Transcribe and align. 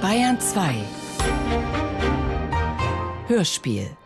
Bayern 0.00 0.40
2 0.40 0.74
Hörspiel 3.28 3.96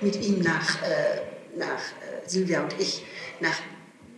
mit 0.00 0.16
ihm 0.24 0.40
nach, 0.40 0.82
äh, 0.82 1.20
nach 1.56 1.78
äh, 1.78 2.26
Silvia 2.26 2.62
und 2.62 2.74
ich 2.78 3.04
nach 3.40 3.58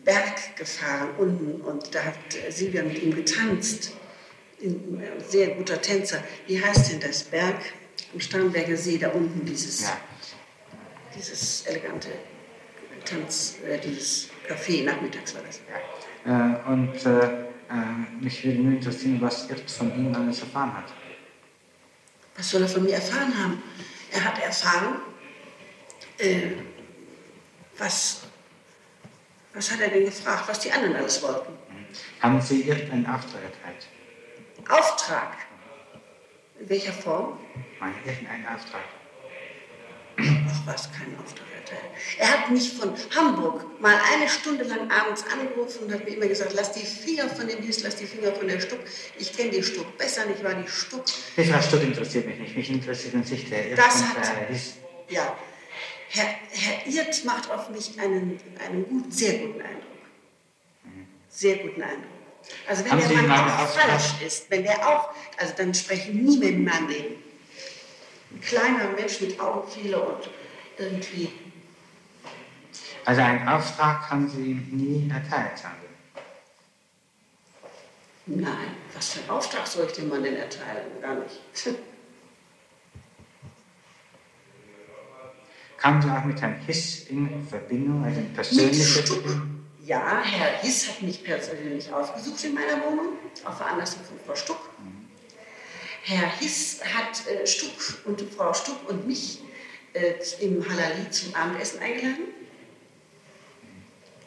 Berg 0.05 0.57
gefahren 0.57 1.09
unten 1.19 1.61
und 1.61 1.95
da 1.95 2.05
hat 2.05 2.17
äh, 2.35 2.51
Silvia 2.51 2.83
mit 2.83 3.03
ihm 3.03 3.15
getanzt. 3.15 3.93
Ein 4.63 5.01
äh, 5.01 5.21
sehr 5.27 5.55
guter 5.55 5.81
Tänzer. 5.81 6.23
Wie 6.47 6.63
heißt 6.63 6.93
denn 6.93 7.01
das? 7.01 7.25
Berg 7.25 7.57
am 8.13 8.21
Starnberger 8.21 8.77
See, 8.77 8.99
da 8.99 9.09
unten 9.09 9.45
dieses, 9.45 9.83
ja. 9.83 9.97
dieses 11.17 11.67
elegante 11.67 12.09
Tanz, 13.05 13.59
äh, 13.67 13.79
dieses 13.79 14.31
Café, 14.49 14.85
nachmittags 14.85 15.35
war 15.35 15.43
das. 15.43 15.61
Ja. 16.25 16.63
Äh, 16.65 16.71
und 16.71 17.07
äh, 17.07 17.43
mich 18.21 18.45
würde 18.45 18.59
nur 18.59 18.73
interessieren, 18.73 19.21
was 19.21 19.49
Irt 19.51 19.71
von 19.71 19.95
ihm 19.97 20.15
alles 20.15 20.41
erfahren 20.41 20.77
hat. 20.77 20.93
Was 22.37 22.51
soll 22.51 22.63
er 22.63 22.69
von 22.69 22.85
mir 22.85 22.95
erfahren 22.95 23.33
haben? 23.37 23.63
Er 24.11 24.25
hat 24.25 24.43
erfahren, 24.43 24.97
äh, 26.19 26.51
was, 27.79 28.23
was 29.55 29.71
hat 29.71 29.81
er 29.81 29.89
denn 29.89 30.05
gefragt, 30.05 30.45
was 30.47 30.61
die 30.61 30.71
anderen 30.71 30.97
alles 30.97 31.23
wollten? 31.23 31.53
Haben 32.21 32.41
Sie 32.41 32.63
irgendeinen 32.63 33.07
Auftrag 33.07 33.43
erteilt? 33.43 33.87
Auftrag? 34.69 35.37
In 36.61 36.69
welcher 36.69 36.93
Form? 36.93 37.39
Nein, 37.81 37.95
irgendeinen 38.07 38.47
Auftrag. 38.47 38.83
Ach 40.53 40.67
was, 40.67 40.91
keinen 40.93 41.19
Auftrag 41.19 41.47
erteilt. 41.57 41.91
Er 42.19 42.29
hat 42.29 42.51
mich 42.51 42.73
von 42.73 42.93
Hamburg 43.15 43.81
mal 43.81 43.99
eine 44.13 44.29
Stunde 44.29 44.65
lang 44.65 44.91
abends 44.91 45.25
angerufen 45.33 45.85
und 45.85 45.93
hat 45.93 46.05
mir 46.05 46.17
immer 46.17 46.27
gesagt, 46.27 46.53
lass 46.55 46.73
die 46.73 46.85
Finger 46.85 47.29
von 47.29 47.49
dem 47.49 47.63
Hiss, 47.63 47.83
lass 47.83 47.97
die 47.97 48.07
Finger 48.07 48.33
von 48.33 48.49
der 48.49 48.61
Stuck. 48.61 48.81
Ich 49.19 49.35
kenne 49.37 49.51
die 49.51 49.63
Stuck 49.63 49.97
besser, 49.97 50.27
nicht 50.27 50.45
war 50.45 50.55
die 50.55 50.69
Stuck. 50.69 51.05
Die 51.37 51.45
Frau 51.45 51.61
Stuck 51.63 51.83
interessiert 51.83 52.27
mich 52.27 52.39
nicht. 52.39 52.57
Mich 52.57 52.71
interessiert 52.71 53.15
an 53.15 53.25
sich 53.25 53.49
der 53.49 53.77
Das 53.77 54.05
hat, 54.05 54.29
ja, 55.09 55.37
Herr, 56.09 56.27
Herr 56.51 56.87
Irrt 56.87 57.25
macht 57.25 57.51
auf 57.51 57.71
mich 57.71 57.99
einen, 57.99 58.39
einen 58.67 58.87
gut, 58.87 59.13
sehr 59.13 59.39
guten 59.39 59.63
Eindruck. 59.63 59.83
Sehr 61.31 61.57
guten 61.57 61.83
Eindruck. 61.83 62.11
Also 62.69 62.85
wenn 62.85 62.93
Haben 62.93 63.09
der 63.09 63.23
Mann 63.23 63.51
auch 63.51 63.69
falsch 63.69 64.23
ist, 64.27 64.51
wenn 64.51 64.65
der 64.65 64.87
auch, 64.87 65.11
also 65.39 65.55
dann 65.57 65.73
spreche 65.73 66.11
ich 66.11 66.15
nie 66.15 66.45
in 66.45 66.65
meinem 66.65 66.89
Leben. 66.89 67.15
Ein 68.33 68.41
kleiner 68.41 68.89
Mensch 68.91 69.21
mit 69.21 69.39
Augenfiele 69.41 70.01
und 70.01 70.29
irgendwie. 70.83 71.33
Also 73.05 73.21
einen 73.21 73.49
Auftrag 73.49 74.09
haben 74.11 74.29
Sie 74.29 74.55
nie 74.71 75.11
erteilt, 75.11 75.65
haben 75.65 75.77
Sie? 75.81 75.89
Nein, 78.27 78.77
was 78.95 79.11
für 79.11 79.21
einen 79.21 79.31
Auftrag 79.31 79.67
soll 79.67 79.87
ich 79.87 79.93
dem 79.93 80.09
Mann 80.09 80.23
denn 80.23 80.37
erteilen? 80.37 80.87
Gar 81.01 81.17
nicht. 81.17 81.41
Kamen 85.79 86.01
Sie 86.01 86.09
auch 86.09 86.25
mit 86.25 86.41
Herrn 86.41 86.61
Hiss 86.65 87.09
in 87.09 87.45
Verbindung, 87.49 88.05
also 88.05 88.21
in 88.21 88.33
persönlicher 88.33 89.03
Verbindung? 89.03 89.65
Ja, 89.85 90.23
Herr 90.23 90.61
Hiss 90.61 90.89
hat 90.89 91.03
mich 91.03 91.25
persönlich 91.25 91.93
ausgesucht 91.93 92.45
in 92.45 92.55
meiner 92.55 92.81
Wohnung, 92.85 93.15
auf 93.45 93.57
Veranlassung 93.57 94.05
von 94.05 94.17
Frau 94.25 94.37
Stuck. 94.37 94.71
Mhm. 94.79 95.09
Herr 96.05 96.39
Hiss 96.39 96.81
hat 96.85 97.27
äh, 97.27 97.45
Stuck 97.45 98.05
und 98.05 98.23
Frau 98.37 98.55
Stuck 98.55 98.89
und 98.89 99.09
mich 99.09 99.41
äh, 99.93 100.15
im 100.41 100.67
Halali 100.69 101.11
zum 101.11 101.35
Abendessen 101.35 101.81
eingeladen. 101.81 102.25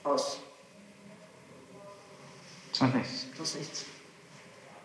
Aus. 0.03 0.39
Sonst 2.71 2.95
nichts. 2.95 3.25
Sonst 3.35 3.57
nichts. 3.57 3.85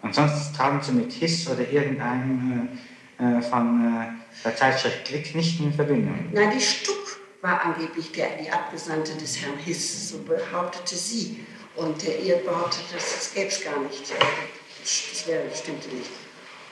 Ansonsten 0.02 0.56
tragen 0.56 0.82
Sie 0.82 0.92
mit 0.92 1.12
Hiss 1.12 1.48
oder 1.48 1.68
irgendeinem 1.68 2.68
äh, 3.18 3.38
äh 3.38 3.42
von 3.42 4.02
äh, 4.02 4.42
der 4.44 4.56
Zeitschrift 4.56 5.04
Klick 5.04 5.34
nicht 5.34 5.60
in 5.60 5.72
Verbindung. 5.72 6.30
Nein, 6.32 6.52
die 6.54 6.60
Stuck 6.60 7.20
war 7.42 7.62
angeblich 7.62 8.12
der, 8.12 8.36
die 8.36 8.50
Abgesandte 8.50 9.14
des 9.14 9.40
Herrn 9.42 9.58
Hiss, 9.58 10.10
so 10.10 10.18
behauptete 10.22 10.94
sie. 10.94 11.44
Und 11.76 12.02
der 12.02 12.18
Ehe 12.18 12.36
behauptete, 12.36 12.94
das 12.94 13.32
gäbe 13.34 13.48
es 13.48 13.62
gar 13.62 13.78
nicht. 13.80 14.12
Das 14.80 15.26
wäre, 15.26 15.44
stimmte 15.54 15.88
nicht. 15.88 16.10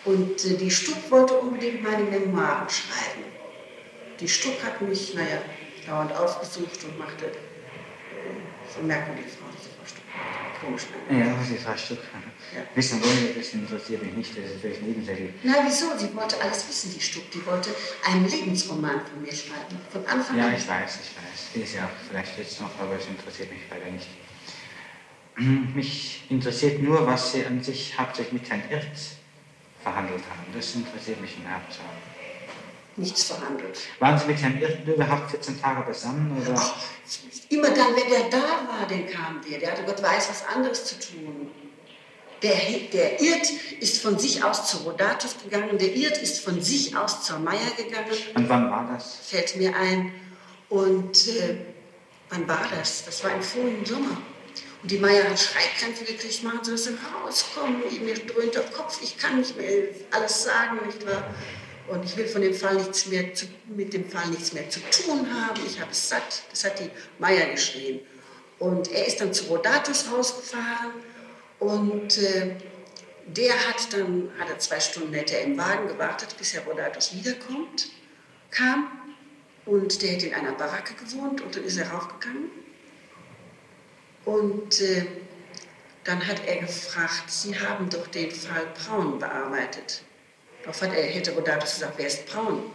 Und 0.05 0.45
äh, 0.45 0.57
die 0.57 0.71
Stuck 0.71 1.11
wollte 1.11 1.35
unbedingt 1.35 1.83
meine 1.83 2.05
Memoiren 2.05 2.69
schreiben. 2.69 3.38
Die 4.21 4.29
Stuck 4.29 4.63
hat 4.65 4.81
mich, 4.83 5.15
naja, 5.15 5.39
dauernd 5.87 6.13
ausgesucht 6.13 6.85
und 6.85 6.99
machte 6.99 7.27
äh, 7.27 7.31
so 8.75 8.83
merkwürdige 8.83 9.29
Frau, 9.29 9.47
diese 9.57 9.71
Frau 9.71 9.87
Stuck. 9.87 10.05
Komisch. 10.61 10.87
Ne? 11.09 11.21
Ja, 11.21 11.37
sie 11.45 11.57
Frau 11.57 11.77
Stuck. 11.77 11.99
Ja. 12.55 12.63
Wissen 12.75 13.01
wollen, 13.03 13.35
das 13.37 13.55
interessiert 13.55 14.03
mich 14.03 14.15
nicht, 14.15 14.37
das 14.37 14.51
ist 14.51 14.61
völlig 14.61 14.83
nebensächlich. 14.83 15.31
Na, 15.45 15.55
wieso? 15.65 15.97
Sie 15.97 16.15
wollte 16.17 16.41
alles 16.41 16.69
wissen, 16.69 16.93
die 16.95 17.01
Stuck. 17.01 17.31
Die 17.31 17.45
wollte 17.47 17.71
einen 18.05 18.29
Lebensroman 18.29 19.01
von 19.07 19.23
mir 19.23 19.33
schreiben. 19.33 19.79
Von 19.91 20.05
Anfang 20.07 20.37
ja, 20.37 20.47
an. 20.47 20.53
Ja, 20.53 20.59
ich 20.59 20.69
weiß, 20.69 20.99
ich 21.03 21.17
weiß. 21.17 21.65
Es 21.65 21.75
ja 21.75 21.85
auch 21.85 22.09
vielleicht 22.09 22.39
jetzt 22.39 22.61
noch, 22.61 22.71
aber 22.81 22.97
es 22.97 23.07
interessiert 23.07 23.51
mich 23.53 23.61
leider 23.71 23.91
nicht. 23.91 24.09
Mich 25.75 26.25
interessiert 26.31 26.83
nur, 26.83 27.07
was 27.07 27.31
Sie 27.31 27.47
an 27.47 27.63
sich 27.63 27.97
hauptsächlich 27.97 28.43
mit 28.43 28.51
Herrn 28.51 28.63
Irrt 28.71 28.99
verhandelt 29.81 30.23
haben. 30.29 30.53
Das 30.53 30.75
interessiert 30.75 31.21
mich 31.21 31.37
in 31.37 31.49
Hauptsache. 31.49 31.85
Nichts 32.99 33.25
verhandelt. 33.25 33.79
Waren 34.01 34.19
Sie 34.19 34.27
mit 34.27 34.43
Herrn 34.43 34.61
überhaupt 34.85 35.31
14 35.31 35.61
Tage 35.61 35.83
beisammen? 35.83 36.37
Oder? 36.43 36.55
Ach, 36.59 36.75
immer 37.49 37.71
dann, 37.71 37.95
wenn 37.95 38.11
der 38.11 38.29
da 38.29 38.43
war, 38.43 38.89
dann 38.89 39.07
kam 39.07 39.41
der. 39.49 39.61
Der 39.61 39.71
hatte 39.73 39.85
Gott 39.85 40.03
weiß 40.03 40.29
was 40.29 40.45
anderes 40.53 40.85
zu 40.85 40.99
tun. 40.99 41.49
Der, 42.43 42.57
der 42.93 43.21
Irt 43.21 43.51
ist 43.81 44.03
von 44.03 44.19
sich 44.19 44.43
aus 44.43 44.69
zu 44.71 44.79
Rodatus 44.79 45.37
gegangen, 45.43 45.79
der 45.79 45.95
Irt 45.95 46.19
ist 46.19 46.41
von 46.41 46.61
sich 46.61 46.97
aus 46.97 47.25
zur 47.25 47.39
Meier 47.39 47.71
gegangen. 47.77 48.11
Und 48.35 48.49
wann 48.49 48.71
war 48.71 48.89
das? 48.93 49.17
Fällt 49.29 49.57
mir 49.57 49.75
ein. 49.77 50.13
Und 50.69 51.29
äh, 51.29 51.57
wann 52.31 52.47
war 52.49 52.67
das? 52.77 53.05
Das 53.05 53.23
war 53.23 53.33
im 53.33 53.43
vorigen 53.43 53.85
Sommer. 53.85 54.17
Und 54.83 54.91
die 54.91 54.99
Meier 54.99 55.29
hat 55.31 55.39
Schreikrämpfe 55.39 56.05
gekriegt, 56.05 56.43
machen 56.45 56.61
Sie, 56.63 56.73
dass 56.73 56.85
Sie 56.85 56.97
rauskommen. 57.25 57.83
Mir 58.05 58.15
dröhnt 58.15 58.55
der 58.55 58.63
Kopf, 58.65 59.01
ich 59.03 59.17
kann 59.19 59.39
nicht 59.39 59.57
mehr 59.57 59.89
alles 60.11 60.45
sagen, 60.45 60.79
nicht 60.87 61.05
wahr? 61.07 61.25
Und 61.89 62.05
ich 62.05 62.17
will 62.17 62.27
von 62.27 62.43
dem 62.43 62.55
Fall 62.55 62.75
nichts 62.77 63.07
mehr 63.07 63.33
zu, 63.35 63.47
mit 63.67 63.93
dem 63.95 64.09
Fall 64.09 64.29
nichts 64.29 64.53
mehr 64.53 64.69
zu 64.69 64.81
tun 64.91 65.27
haben. 65.33 65.61
Ich 65.67 65.81
habe 65.81 65.91
es 65.91 66.09
satt. 66.09 66.43
Das 66.51 66.65
hat 66.65 66.79
die 66.81 66.91
Meier 67.19 67.51
geschrien. 67.51 68.01
Und 68.59 68.91
er 68.91 69.07
ist 69.07 69.21
dann 69.21 69.33
zu 69.33 69.45
Rodatus 69.45 70.11
rausgefahren 70.13 70.93
und 71.61 72.19
äh, 72.19 72.57
der 73.27 73.55
hat 73.69 73.93
dann, 73.93 74.31
hat 74.39 74.49
er 74.49 74.59
zwei 74.59 74.81
Stunden 74.81 75.13
hätte 75.13 75.37
er 75.37 75.45
im 75.45 75.57
Wagen 75.57 75.87
gewartet, 75.87 76.35
bis 76.39 76.55
Herr 76.55 76.63
Rodatus 76.63 77.15
wiederkommt, 77.15 77.91
kam 78.51 78.91
und 79.67 80.03
der 80.03 80.11
hätte 80.11 80.27
in 80.29 80.35
einer 80.35 80.53
Baracke 80.53 80.95
gewohnt 80.95 81.41
und 81.41 81.55
dann 81.55 81.65
ist 81.65 81.77
er 81.77 81.91
raufgegangen. 81.91 82.51
Und 84.25 84.81
äh, 84.81 85.07
dann 86.05 86.27
hat 86.27 86.47
er 86.47 86.57
gefragt, 86.57 87.31
Sie 87.31 87.59
haben 87.59 87.91
doch 87.91 88.07
den 88.09 88.31
Fall 88.31 88.67
Braun 88.75 89.19
bearbeitet. 89.19 90.03
Darauf 90.63 90.83
hat 90.83 90.95
er, 90.95 91.03
hätte 91.03 91.33
Rodatus 91.33 91.75
gesagt, 91.75 91.95
wer 91.97 92.07
ist 92.07 92.27
Braun? 92.27 92.71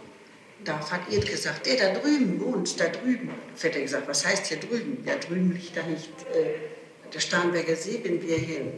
Darauf 0.64 0.90
hat 0.90 1.00
Irt 1.10 1.26
gesagt, 1.26 1.66
der 1.66 1.76
da 1.76 2.00
drüben 2.00 2.40
wohnt, 2.40 2.80
da 2.80 2.88
drüben. 2.88 3.28
Darauf 3.28 3.64
hat 3.64 3.76
er 3.76 3.82
gesagt, 3.82 4.08
was 4.08 4.24
heißt 4.24 4.46
hier 4.46 4.58
drüben? 4.58 5.04
Ja, 5.06 5.16
drüben 5.16 5.52
liegt 5.52 5.76
da 5.76 5.82
nicht 5.82 6.10
äh, 6.34 7.10
der 7.12 7.20
Starnberger 7.20 7.76
See, 7.76 8.00
wenn 8.02 8.22
wir 8.22 8.36
hier 8.36 8.60
in, 8.60 8.72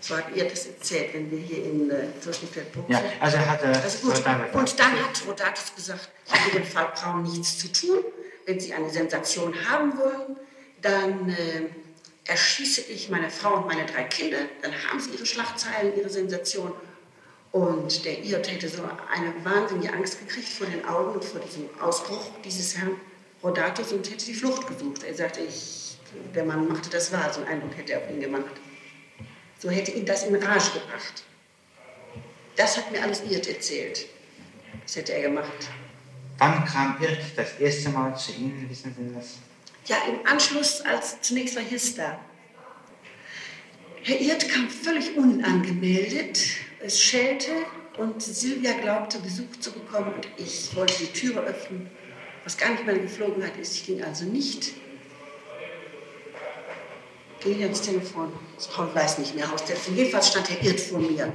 so 0.00 0.16
hat 0.16 0.34
ihr 0.34 0.44
das 0.44 0.66
erzählt, 0.66 1.14
wenn 1.14 1.30
wir 1.30 1.38
hier 1.38 1.64
in 1.64 1.90
äh, 1.90 2.06
Fürstenfeldbruck 2.20 2.90
Ja, 2.90 3.02
also 3.20 3.36
er 3.36 3.50
hatte... 3.50 3.68
Also 3.68 4.08
gut. 4.08 4.22
Und 4.52 4.78
dann 4.78 4.92
hat 4.92 5.22
Rodatus 5.26 5.74
gesagt, 5.74 6.08
ich 6.26 6.32
habe 6.32 6.44
mit 6.46 6.54
dem 6.54 6.64
Fall 6.64 6.92
Braun 6.94 7.22
nichts 7.22 7.58
zu 7.58 7.72
tun. 7.72 7.98
Wenn 8.44 8.58
Sie 8.58 8.72
eine 8.72 8.90
Sensation 8.90 9.54
haben 9.68 9.96
wollen, 9.98 10.36
dann 10.82 11.28
äh, 11.30 11.68
erschieße 12.24 12.82
ich 12.82 13.10
meine 13.10 13.30
Frau 13.30 13.56
und 13.56 13.66
meine 13.66 13.86
drei 13.86 14.04
Kinder. 14.04 14.38
Dann 14.62 14.72
haben 14.72 15.00
Sie 15.00 15.10
Ihre 15.10 15.26
Schlagzeilen, 15.26 15.96
Ihre 15.96 16.10
Sensation. 16.10 16.72
Und 17.52 18.04
der 18.04 18.22
Irt 18.22 18.50
hätte 18.50 18.68
so 18.68 18.82
eine 18.82 19.32
wahnsinnige 19.44 19.92
Angst 19.92 20.20
gekriegt 20.20 20.48
vor 20.48 20.66
den 20.66 20.84
Augen 20.84 21.14
und 21.14 21.24
vor 21.24 21.40
diesem 21.40 21.68
Ausbruch 21.80 22.30
dieses 22.44 22.76
Herrn 22.76 22.92
Rodatus 23.42 23.92
und 23.92 24.10
hätte 24.10 24.26
die 24.26 24.34
Flucht 24.34 24.66
gesucht. 24.66 25.02
Er 25.04 25.14
sagte, 25.14 25.40
ich 25.40 25.88
der 26.34 26.44
Mann 26.44 26.68
machte 26.68 26.90
das 26.90 27.12
wahr, 27.12 27.32
so 27.32 27.40
einen 27.40 27.48
Eindruck 27.48 27.76
hätte 27.76 27.92
er 27.92 28.02
auf 28.02 28.10
ihn 28.10 28.20
gemacht. 28.20 28.52
So 29.58 29.70
hätte 29.70 29.90
ihn 29.92 30.06
das 30.06 30.24
in 30.24 30.34
Rage 30.34 30.72
gebracht. 30.72 31.24
Das 32.56 32.76
hat 32.76 32.90
mir 32.90 33.02
alles 33.02 33.22
Irt 33.24 33.46
erzählt. 33.48 34.06
Das 34.82 34.96
hätte 34.96 35.12
er 35.12 35.22
gemacht. 35.22 35.68
Wann 36.38 36.64
kam 36.64 36.96
Irt 37.00 37.18
das 37.36 37.58
erste 37.58 37.90
Mal 37.90 38.16
zu 38.16 38.32
Ihnen, 38.32 38.68
wissen 38.70 38.94
Sie 38.96 39.14
das? 39.14 39.38
Ja, 39.86 39.96
im 40.08 40.26
Anschluss, 40.26 40.80
als 40.82 41.20
zunächst 41.20 41.56
war 41.56 41.62
Hiss 41.62 41.94
da. 41.94 42.18
Herr 44.02 44.20
Irt 44.20 44.48
kam 44.48 44.68
völlig 44.68 45.16
unangemeldet. 45.16 46.38
Es 46.80 47.00
schellte 47.00 47.50
und 47.96 48.22
Silvia 48.22 48.72
glaubte, 48.80 49.18
Besuch 49.18 49.58
zu 49.60 49.72
bekommen 49.72 50.14
und 50.14 50.28
ich 50.36 50.74
wollte 50.76 50.94
die 50.98 51.12
Türe 51.12 51.40
öffnen 51.40 51.90
was 52.48 52.56
gar 52.56 52.70
nicht 52.70 52.86
meine 52.86 53.00
Geflogenheit 53.00 53.58
ist. 53.58 53.74
Ich 53.74 53.84
ging 53.84 54.02
also 54.02 54.24
nicht. 54.24 54.72
Ging 57.40 57.58
ich 57.58 57.62
ans 57.62 57.82
Telefon. 57.82 58.32
Paul 58.74 58.94
weiß 58.94 59.18
nicht 59.18 59.34
mehr, 59.34 59.50
Haustelefon. 59.50 59.94
Jedenfalls 59.94 60.28
stand 60.28 60.50
er 60.50 60.64
irrt 60.64 60.80
vor 60.80 60.98
mir. 60.98 61.30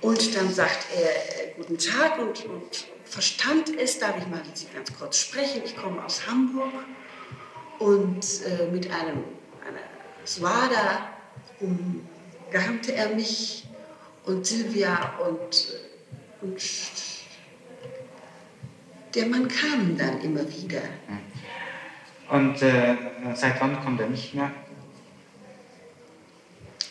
Und 0.00 0.36
dann 0.36 0.52
sagt 0.52 0.88
er, 0.96 1.50
äh, 1.50 1.52
guten 1.56 1.78
Tag 1.78 2.18
und, 2.18 2.44
und 2.46 2.88
verstand 3.04 3.78
es, 3.78 4.00
darf 4.00 4.18
ich 4.18 4.26
mal 4.26 4.42
mit 4.44 4.58
Sie 4.58 4.66
ganz 4.74 4.92
kurz 4.98 5.20
sprechen. 5.20 5.62
Ich 5.64 5.76
komme 5.76 6.04
aus 6.04 6.26
Hamburg 6.26 6.72
und 7.78 8.24
äh, 8.46 8.66
mit 8.72 8.90
einem, 8.90 9.22
einer 9.64 10.26
Swada 10.26 11.08
umgarnte 11.60 12.94
er 12.94 13.10
mich 13.10 13.68
und 14.26 14.46
Silvia 14.46 15.18
und, 15.18 15.78
und 16.42 16.62
der 19.14 19.26
Mann 19.26 19.48
kam 19.48 19.96
dann 19.96 20.20
immer 20.20 20.46
wieder. 20.48 20.82
Und 22.28 22.60
äh, 22.60 22.96
seit 23.34 23.60
wann 23.60 23.82
kommt 23.82 24.00
er 24.00 24.08
nicht 24.08 24.34
mehr? 24.34 24.50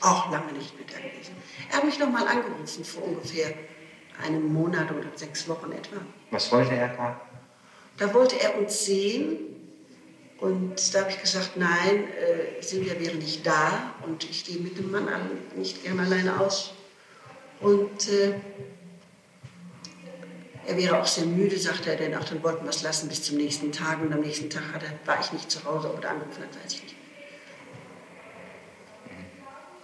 Auch 0.01 0.31
lange 0.31 0.53
nicht 0.53 0.75
mehr 0.77 0.87
da 0.87 0.97
gewesen. 0.97 1.35
Er 1.69 1.77
hat 1.77 1.83
mich 1.83 1.99
noch 1.99 2.09
mal 2.09 2.27
angerufen 2.27 2.85
vor 2.85 3.03
ungefähr 3.03 3.53
einem 4.23 4.53
Monat 4.53 4.91
oder 4.91 5.09
sechs 5.15 5.47
Wochen 5.49 5.71
etwa. 5.71 5.97
Was 6.31 6.51
wollte 6.51 6.73
er 6.73 6.89
da? 6.89 7.21
Da 7.97 8.13
wollte 8.13 8.39
er 8.39 8.57
uns 8.57 8.85
sehen 8.85 9.37
und 10.39 10.93
da 10.93 11.01
habe 11.01 11.09
ich 11.09 11.19
gesagt, 11.19 11.57
nein, 11.57 12.07
äh, 12.07 12.61
Silvia 12.61 12.99
wäre 12.99 13.15
nicht 13.15 13.45
da 13.45 13.93
und 14.05 14.23
ich 14.23 14.45
gehe 14.45 14.59
mit 14.59 14.77
dem 14.77 14.91
Mann 14.91 15.07
an, 15.07 15.29
nicht 15.55 15.83
gerne 15.83 16.03
alleine 16.03 16.39
aus. 16.39 16.73
Und 17.65 18.09
äh, 18.09 18.35
er 20.67 20.77
wäre 20.77 21.01
auch 21.01 21.07
sehr 21.07 21.25
müde, 21.25 21.57
sagte 21.57 21.89
er, 21.89 21.95
denn 21.95 22.13
auch 22.13 22.23
dann 22.23 22.43
wollten 22.43 22.63
wir 22.63 22.69
es 22.69 22.83
lassen 22.83 23.09
bis 23.09 23.23
zum 23.23 23.37
nächsten 23.37 23.71
Tag. 23.71 24.01
Und 24.01 24.13
am 24.13 24.19
nächsten 24.19 24.51
Tag 24.51 24.71
hat 24.71 24.83
er, 24.83 24.91
war 25.07 25.19
ich 25.19 25.33
nicht 25.33 25.49
zu 25.49 25.63
Hause 25.63 25.91
oder 25.91 26.11
angerufen 26.11 26.43
hat, 26.43 26.63
weiß 26.63 26.73
ich 26.73 26.83
nicht. 26.83 26.95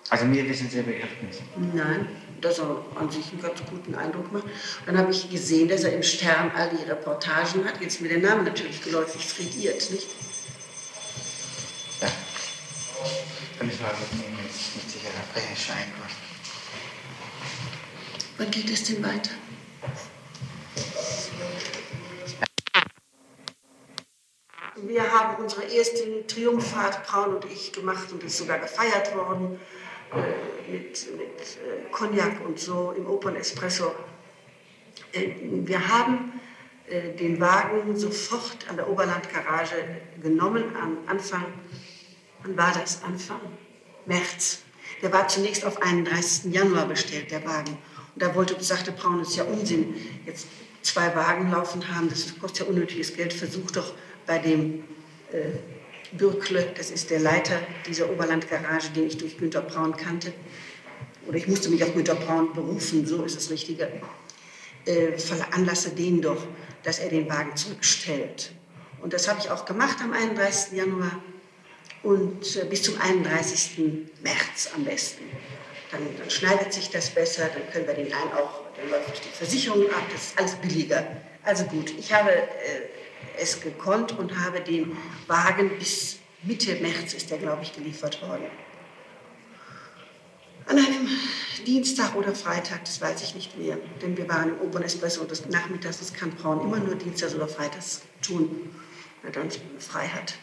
Also 0.10 0.26
mir 0.26 0.48
wissen 0.48 0.70
Sie 0.70 0.82
beirrt 0.84 1.24
nicht. 1.24 1.42
Nein, 1.74 2.08
dass 2.40 2.60
er 2.60 2.86
an 2.96 3.10
sich 3.10 3.32
einen 3.32 3.42
ganz 3.42 3.64
guten 3.68 3.96
Eindruck 3.96 4.32
macht. 4.32 4.46
Dann 4.86 4.98
habe 4.98 5.12
ich 5.12 5.32
gesehen, 5.32 5.68
dass 5.68 5.84
er 5.84 5.94
im 5.94 6.04
Stern 6.04 6.52
all 6.56 6.70
die 6.70 6.84
Reportagen 6.84 7.66
hat. 7.66 7.82
Jetzt 7.82 7.96
ist 7.96 8.02
mir 8.02 8.10
der 8.10 8.20
Name 8.20 8.44
natürlich 8.44 8.84
geläufig, 8.84 9.26
Friediert, 9.26 9.90
nicht? 9.90 10.08
Ja. 12.02 12.10
Dann 13.58 13.68
müssen 13.68 13.80
wir 13.80 13.88
mit, 13.88 14.30
mit, 14.30 14.38
mit 14.38 14.92
Sicherheit 14.92 15.34
Brennschein 15.34 15.88
machen. 16.00 16.32
Wann 18.42 18.50
geht 18.50 18.72
es 18.72 18.86
denn 18.86 19.04
weiter? 19.04 19.30
Wir 24.78 25.12
haben 25.12 25.44
unsere 25.44 25.66
erste 25.66 26.26
Triumphfahrt, 26.26 27.06
Braun 27.06 27.36
und 27.36 27.46
ich, 27.46 27.72
gemacht 27.72 28.12
und 28.12 28.24
ist 28.24 28.40
sogar 28.40 28.58
gefeiert 28.58 29.16
worden 29.16 29.60
äh, 30.12 30.72
mit, 30.72 31.08
mit 31.18 31.40
äh, 31.40 31.92
Cognac 31.92 32.44
und 32.44 32.60
so 32.60 32.96
im 32.98 33.06
Opernespresso. 33.06 33.94
Äh, 35.12 35.34
wir 35.68 35.88
haben 35.88 36.42
äh, 36.88 37.14
den 37.14 37.40
Wagen 37.40 37.96
sofort 37.96 38.68
an 38.68 38.76
der 38.76 38.90
Oberlandgarage 38.90 40.02
genommen 40.20 40.76
am 40.82 40.98
Anfang, 41.06 41.46
wann 42.42 42.58
war 42.58 42.74
das? 42.74 43.04
Anfang 43.04 43.42
März. 44.08 44.64
Der 45.04 45.14
war 45.14 45.28
zunächst 45.28 45.64
auf 45.64 45.80
31. 45.80 46.52
Januar 46.52 46.88
bestellt, 46.88 47.30
der 47.30 47.46
Wagen. 47.46 47.78
Und 48.14 48.24
da 48.24 48.36
wollte, 48.36 48.62
sagte 48.64 48.92
Braun, 48.92 49.22
es 49.22 49.30
ist 49.30 49.38
ja 49.38 49.44
Unsinn, 49.44 49.96
jetzt 50.26 50.48
zwei 50.82 51.16
Wagen 51.16 51.52
laufen 51.52 51.88
haben, 51.96 52.10
das 52.10 52.38
kostet 52.40 52.66
ja 52.66 52.66
unnötiges 52.66 53.16
Geld, 53.16 53.34
versuch 53.34 53.72
doch 53.72 53.94
bei 54.26 54.40
dem 54.40 54.84
äh, 55.32 56.18
Bürkle, 56.18 56.74
das 56.76 56.92
ist 56.92 57.10
der 57.10 57.20
Leiter 57.20 57.60
dieser 57.88 58.10
Oberlandgarage, 58.10 58.90
den 58.90 59.08
ich 59.08 59.18
durch 59.18 59.38
Günter 59.38 59.62
Braun 59.62 59.96
kannte, 59.96 60.34
oder 61.28 61.38
ich 61.38 61.48
musste 61.48 61.70
mich 61.70 61.84
auf 61.84 61.94
Günter 61.94 62.16
Braun 62.16 62.54
berufen, 62.54 63.06
so 63.06 63.24
ist 63.24 63.38
das 63.38 63.50
Richtige, 63.50 63.90
äh, 64.86 65.18
veranlasse 65.18 65.92
den 65.92 66.22
doch, 66.22 66.46
dass 66.84 67.00
er 67.00 67.10
den 67.10 67.30
Wagen 67.30 67.56
zurückstellt. 67.56 68.52
Und 69.02 69.14
das 69.14 69.28
habe 69.28 69.40
ich 69.40 69.50
auch 69.50 69.66
gemacht 69.66 69.98
am 70.02 70.14
31. 70.14 70.78
Januar 70.78 71.22
und 72.04 72.56
äh, 72.56 72.66
bis 72.66 72.84
zum 72.84 73.00
31. 73.00 73.78
März 74.22 74.72
am 74.76 74.84
besten. 74.84 75.24
Dann, 75.92 76.02
dann, 76.18 76.30
schneidet 76.30 76.72
sich 76.72 76.90
das 76.90 77.10
besser, 77.10 77.50
dann 77.54 77.70
können 77.72 77.86
wir 77.86 77.94
den 77.94 78.14
einen 78.14 78.32
auch, 78.34 78.62
dann 78.78 78.90
läuft 78.90 79.26
die 79.26 79.30
Versicherung 79.30 79.88
ab, 79.90 80.04
das 80.12 80.28
ist 80.28 80.40
alles 80.40 80.56
billiger. 80.56 81.06
Also 81.44 81.66
gut, 81.66 81.92
ich 81.98 82.14
habe 82.14 82.32
äh, 82.32 82.42
es 83.38 83.60
gekonnt 83.60 84.18
und 84.18 84.40
habe 84.40 84.62
den 84.62 84.96
Wagen 85.28 85.78
bis 85.78 86.20
Mitte 86.44 86.76
März 86.76 87.14
ist 87.14 87.30
der, 87.30 87.38
glaube 87.38 87.62
ich, 87.64 87.74
geliefert 87.74 88.22
worden. 88.22 88.46
An 90.66 90.78
einem 90.78 91.08
Dienstag 91.68 92.16
oder 92.16 92.34
Freitag, 92.34 92.86
das 92.86 93.02
weiß 93.02 93.22
ich 93.24 93.36
nicht 93.36 93.58
mehr, 93.58 93.78
denn 94.02 94.18
wir 94.18 94.28
waren 94.30 94.50
im 94.50 94.62
Oberen 94.62 94.84
Espresso 94.84 95.22
und 95.22 95.30
das 95.30 95.48
Nachmittags, 95.50 96.00
das 96.00 96.14
kann 96.14 96.32
Braun 96.32 96.62
immer 96.62 96.80
nur 96.80 96.96
Dienstags 96.96 97.36
oder 97.36 97.48
Freitags 97.48 98.02
tun, 98.22 98.74
wenn 99.22 99.34
er 99.34 99.42
dann 99.42 99.52
frei 99.80 100.08
hat. 100.08 100.36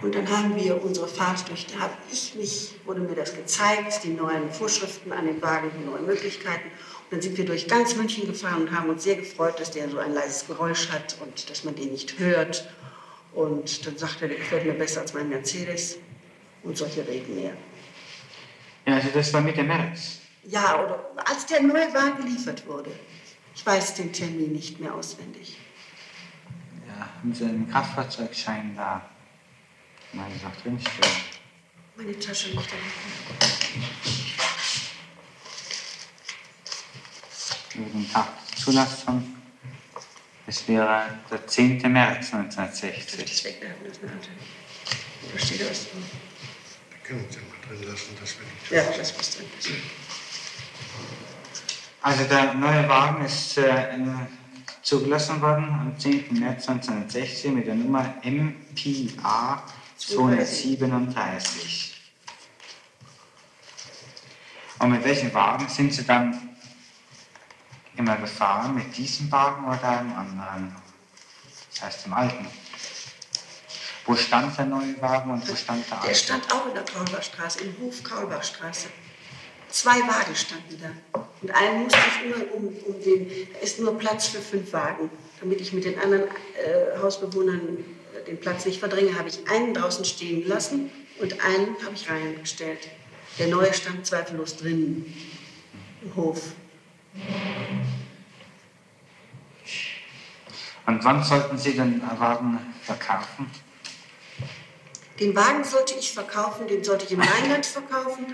Und 0.00 0.14
dann 0.14 0.28
haben 0.28 0.54
wir 0.54 0.82
unsere 0.82 1.08
Fahrt 1.08 1.48
durch, 1.48 1.66
da 1.66 1.80
habe 1.80 1.94
ich 2.10 2.34
mich, 2.36 2.74
wurde 2.84 3.00
mir 3.00 3.16
das 3.16 3.34
gezeigt, 3.34 4.04
die 4.04 4.10
neuen 4.10 4.52
Vorschriften 4.52 5.12
an 5.12 5.26
den 5.26 5.42
Wagen, 5.42 5.72
die 5.76 5.84
neuen 5.84 6.06
Möglichkeiten. 6.06 6.68
Und 6.68 7.12
dann 7.12 7.20
sind 7.20 7.36
wir 7.36 7.44
durch 7.44 7.66
ganz 7.66 7.96
München 7.96 8.26
gefahren 8.26 8.62
und 8.62 8.70
haben 8.70 8.88
uns 8.90 9.02
sehr 9.02 9.16
gefreut, 9.16 9.58
dass 9.58 9.72
der 9.72 9.88
so 9.88 9.98
ein 9.98 10.14
leises 10.14 10.46
Geräusch 10.46 10.90
hat 10.90 11.16
und 11.20 11.50
dass 11.50 11.64
man 11.64 11.74
den 11.74 11.90
nicht 11.90 12.18
hört. 12.18 12.68
Und 13.34 13.86
dann 13.86 13.98
sagte 13.98 14.26
er, 14.26 14.28
der 14.28 14.38
gefällt 14.38 14.66
mir 14.66 14.74
besser 14.74 15.00
als 15.00 15.14
mein 15.14 15.28
Mercedes 15.28 15.98
und 16.62 16.76
solche 16.76 17.06
Reden 17.06 17.34
mehr. 17.34 17.52
Ja, 18.86 18.94
also 18.94 19.08
das 19.12 19.32
war 19.32 19.40
Mitte 19.40 19.64
März. 19.64 20.20
Ja, 20.44 20.82
oder 20.84 21.10
als 21.24 21.44
der 21.46 21.62
neue 21.62 21.92
Wagen 21.92 22.22
geliefert 22.22 22.66
wurde. 22.66 22.90
Ich 23.54 23.66
weiß 23.66 23.94
den 23.94 24.12
Termin 24.12 24.52
nicht 24.52 24.78
mehr 24.78 24.94
auswendig. 24.94 25.58
Ja, 26.86 27.08
haben 27.18 27.34
Sie 27.34 27.44
einen 27.44 27.68
Kraftfahrzeugschein 27.68 28.74
da? 28.76 29.02
Nein, 30.12 30.32
ich 30.34 30.42
sag 30.42 30.62
drinstehen. 30.62 31.12
Meine 31.96 32.18
Tasche 32.18 32.48
liegt 32.50 32.70
da 32.70 32.76
hinten. 37.74 37.94
Den 37.94 38.12
Tag 38.12 38.26
der 38.50 38.56
Zulassung. 38.56 39.36
Es 40.46 40.66
wäre 40.66 41.06
der 41.30 41.46
10. 41.46 41.92
März 41.92 42.30
Soll 42.30 42.40
ich 42.48 42.58
1960. 42.58 43.24
das 43.24 43.44
wegwerfen 43.44 43.86
lassen? 43.86 44.08
Alter? 44.08 44.30
Da 45.32 45.38
steht 45.38 45.70
was 45.70 45.90
drin. 45.90 46.04
Wir 46.90 46.98
können 47.04 47.24
uns 47.24 47.34
ja 47.34 47.40
mal 47.42 47.76
drin 47.76 47.90
lassen, 47.90 48.16
dass 48.18 48.36
wir 48.38 48.46
nicht. 48.46 48.70
Ja, 48.70 48.96
das 48.96 49.18
was 49.18 49.36
drin 49.36 49.46
ist. 49.58 49.68
Also 52.00 52.24
der 52.24 52.54
neue 52.54 52.88
Wagen 52.88 53.24
ist 53.24 53.58
äh, 53.58 53.98
zugelassen 54.82 55.40
worden 55.42 55.64
am 55.64 55.98
10. 55.98 56.38
März 56.38 56.68
1960 56.68 57.52
mit 57.52 57.66
der 57.66 57.74
Nummer 57.74 58.14
MPA 58.22 59.64
237. 59.98 61.94
Und 64.78 64.90
mit 64.90 65.04
welchem 65.04 65.34
Wagen 65.34 65.68
sind 65.68 65.92
Sie 65.92 66.04
dann 66.04 66.56
immer 67.96 68.16
gefahren? 68.16 68.74
Mit 68.74 68.96
diesem 68.96 69.30
Wagen 69.30 69.66
oder 69.66 69.98
einem 69.98 70.14
anderen? 70.14 70.76
Das 71.70 71.82
heißt 71.82 72.06
dem 72.06 72.12
alten. 72.12 72.46
Wo 74.06 74.14
stand 74.14 74.56
der 74.56 74.66
neue 74.66 75.00
Wagen 75.02 75.30
und 75.32 75.48
wo 75.48 75.54
stand 75.54 75.84
der 75.90 75.98
alte? 75.98 76.08
Der 76.08 76.14
stand 76.14 76.52
auch 76.52 76.66
in 76.66 76.74
der 76.74 76.84
Kaulbachstraße, 76.84 77.64
im 77.64 77.76
Hof 77.80 78.02
Kaulbachstraße. 78.02 78.88
Zwei 79.68 79.98
Wagen 80.00 80.34
standen 80.34 80.80
da. 80.80 81.20
Und 81.42 81.50
einen 81.50 81.82
musste 81.82 81.98
ich 81.98 82.24
immer 82.24 82.54
um, 82.54 82.68
um 82.68 83.02
den, 83.02 83.28
da 83.52 83.58
ist 83.58 83.78
nur 83.80 83.98
Platz 83.98 84.28
für 84.28 84.40
fünf 84.40 84.72
Wagen. 84.72 85.10
Damit 85.40 85.60
ich 85.60 85.72
mit 85.72 85.84
den 85.84 85.98
anderen 85.98 86.22
äh, 86.22 86.98
Hausbewohnern 87.02 87.84
den 88.28 88.38
Platz 88.38 88.66
nicht 88.66 88.78
verdränge, 88.78 89.18
habe 89.18 89.28
ich 89.28 89.48
einen 89.48 89.74
draußen 89.74 90.04
stehen 90.04 90.42
gelassen 90.42 90.90
und 91.20 91.44
einen 91.44 91.76
habe 91.84 91.94
ich 91.94 92.08
reingestellt. 92.10 92.88
Der 93.38 93.48
neue 93.48 93.72
stand 93.72 94.06
zweifellos 94.06 94.56
drinnen 94.56 95.14
im 96.02 96.14
Hof. 96.14 96.52
Und 100.86 101.04
wann 101.04 101.22
sollten 101.22 101.58
Sie 101.58 101.72
den 101.72 102.02
Wagen 102.18 102.58
verkaufen? 102.82 103.50
Den 105.20 105.34
Wagen 105.34 105.64
sollte 105.64 105.94
ich 105.98 106.12
verkaufen, 106.12 106.68
den 106.68 106.84
sollte 106.84 107.04
ich 107.04 107.12
im 107.12 107.20
Rheinland 107.20 107.66
verkaufen, 107.66 108.26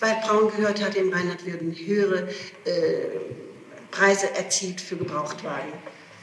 weil 0.00 0.14
Braun 0.22 0.50
gehört 0.50 0.84
hat, 0.84 0.94
im 0.94 1.12
Rheinland 1.12 1.46
werden 1.46 1.74
höhere 1.74 2.28
äh, 2.64 3.06
Preise 3.90 4.34
erzielt 4.34 4.80
für 4.80 4.96
Gebrauchtwagen. 4.96 5.72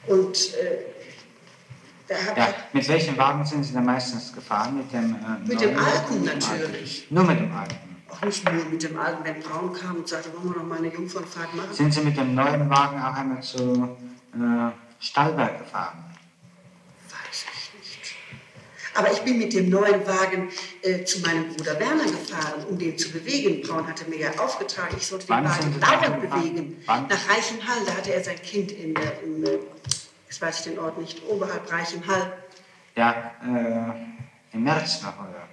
Und 0.08 0.54
äh, 0.56 0.93
Ja, 2.10 2.54
mit 2.74 2.88
welchem 2.88 3.18
Wagen 3.18 3.46
sind 3.46 3.64
Sie 3.64 3.74
dann 3.74 3.86
meistens 3.86 4.34
gefahren? 4.34 4.78
Mit 4.78 4.92
dem, 4.92 5.16
äh, 5.16 5.48
Mit 5.48 5.62
dem 5.62 5.78
alten 5.78 6.24
natürlich. 6.26 7.08
Nur 7.10 7.24
mit 7.24 7.40
dem 7.40 7.52
alten. 7.56 7.76
auch 8.10 8.22
nicht 8.22 8.52
nur 8.52 8.66
mit 8.66 8.84
dem 8.84 9.00
alten, 9.00 9.24
wenn 9.24 9.40
Braun 9.42 9.74
kam 9.74 9.96
und 9.98 10.08
sagte, 10.08 10.30
wollen 10.34 10.54
wir 10.54 10.62
noch 10.62 10.68
mal 10.68 10.78
eine 10.80 10.94
Jungfernfahrt 10.94 11.56
machen? 11.56 11.70
Sind 11.74 11.94
Sie 11.94 12.02
mit 12.02 12.18
dem 12.18 12.36
neuen 12.36 12.70
Wagen 12.70 13.02
auch 13.02 13.14
einmal 13.16 13.42
zu 13.42 13.98
äh, 14.36 14.72
Stallberg 15.00 15.60
gefahren? 15.60 16.04
Weiß 17.10 17.46
ich 17.54 17.80
nicht. 17.80 18.16
Aber 18.96 19.12
ich 19.12 19.22
bin 19.22 19.40
mit 19.40 19.54
dem 19.54 19.70
neuen 19.70 20.06
Wagen 20.06 20.50
äh, 20.84 21.04
zu 21.06 21.22
meinem 21.22 21.48
Bruder 21.56 21.80
Werner 21.80 22.04
gefahren, 22.04 22.66
um 22.70 22.78
den 22.78 22.98
zu 22.98 23.12
bewegen. 23.12 23.66
Braun 23.66 23.88
hatte 23.88 24.08
mir 24.10 24.20
ja 24.20 24.30
aufgetragen, 24.38 24.96
ich 24.98 25.08
sollte 25.08 25.26
den 25.28 25.36
Wann 25.38 25.46
Wagen 25.46 25.80
dauernd 25.80 26.22
bewegen. 26.30 26.84
Wann? 26.86 27.08
Nach 27.08 27.30
Reichenhall, 27.30 27.78
da 27.88 27.94
hatte 27.96 28.14
er 28.14 28.24
sein 28.24 28.40
Kind 28.42 28.72
in, 28.74 28.94
der- 28.94 29.24
im, 29.24 29.44
jetzt 30.34 30.42
weiß 30.42 30.60
ich 30.66 30.74
den 30.74 30.80
Ort 30.80 30.98
nicht, 30.98 31.22
oberhalb 31.28 31.72
Reichenhall, 31.72 32.34
Ja, 32.96 33.32
äh, 33.44 34.56
im 34.56 34.64
März 34.64 35.04
noch, 35.04 35.20
oder? 35.20 35.48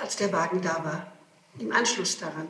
als 0.00 0.16
der 0.16 0.32
Wagen 0.32 0.60
da 0.60 0.84
war. 0.84 1.12
Im 1.60 1.70
Anschluss 1.72 2.18
daran 2.18 2.48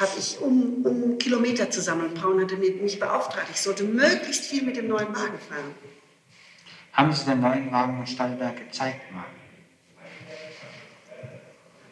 habe 0.00 0.10
ich, 0.18 0.40
um, 0.40 0.84
um 0.84 1.16
Kilometer 1.18 1.70
zu 1.70 1.80
sammeln, 1.80 2.12
Braun 2.14 2.40
hatte 2.42 2.56
mich 2.56 2.98
beauftragt, 2.98 3.46
ich 3.52 3.60
sollte 3.60 3.84
möglichst 3.84 4.46
viel 4.46 4.64
mit 4.64 4.76
dem 4.76 4.88
neuen 4.88 5.14
Wagen 5.14 5.38
fahren. 5.38 5.74
Haben 6.92 7.12
Sie 7.12 7.24
den 7.26 7.40
neuen 7.40 7.70
Wagen 7.70 8.00
in 8.00 8.06
Stallberg 8.08 8.56
gezeigt 8.56 9.12
mal? 9.12 9.24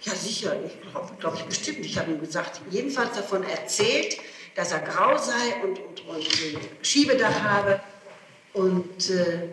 Ja, 0.01 0.13
sicher. 0.13 0.57
Ich 0.67 0.91
glaube 0.91 1.13
glaub 1.21 1.35
ich 1.35 1.45
bestimmt. 1.45 1.79
Ich 1.87 1.97
habe 1.97 2.11
ihm 2.11 2.21
gesagt, 2.21 2.61
jedenfalls 2.71 3.15
davon 3.15 3.45
erzählt, 3.45 4.19
dass 4.57 4.73
er 4.73 4.81
grau 4.81 5.17
sei 5.17 5.63
und, 5.63 5.79
und, 5.79 6.01
und 6.07 6.17
ein 6.19 6.85
Schiebedach 6.85 7.41
habe. 7.43 7.81
Und 8.55 9.11
äh, 9.11 9.49